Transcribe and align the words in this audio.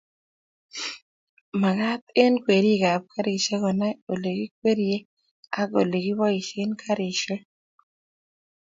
magat 1.61 2.01
eng 2.23 2.37
kwerik 2.43 2.81
ab 2.93 3.03
karishek 3.13 3.61
konai 3.63 3.93
ole 4.11 4.31
kikwerie 4.39 4.97
ak 5.61 5.69
ole 5.81 5.97
kiboishe 6.05 6.61
garishek 6.81 7.41